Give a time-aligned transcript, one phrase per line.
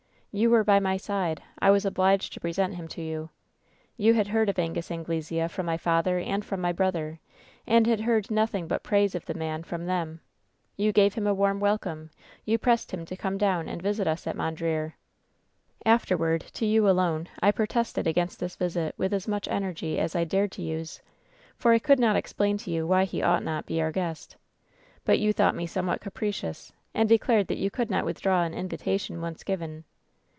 [0.33, 1.43] You were by my side.
[1.59, 3.31] I was obliged to present him to you.
[3.97, 7.19] You had heard of Angus Anglesea from my father and from my brother,
[7.67, 10.21] and had heard nothing but praise of the man from them.
[10.77, 12.11] You gave him a warm welcome.
[12.45, 14.95] You pressed him to come down and visit us at Mondreer.
[15.85, 20.23] "Afterward, to you alone I protested against this visit with as much energy as I
[20.23, 21.01] dared to use;
[21.57, 24.37] for I could not explain to you why he ought not be our guest.
[25.03, 29.19] But you thought me somewhat capricious, and declared that you could not withdraw an invitation
[29.19, 29.83] once given.